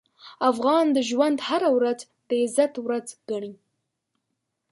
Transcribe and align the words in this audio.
افغان 0.49 0.85
د 0.95 0.97
ژوند 1.09 1.37
هره 1.47 1.69
ورځ 1.77 1.99
د 2.29 2.31
عزت 2.43 2.73
ورځ 2.85 3.07
ګڼي. 3.29 3.53